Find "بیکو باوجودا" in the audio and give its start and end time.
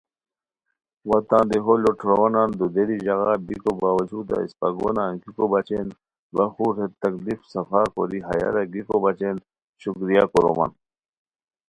3.47-4.37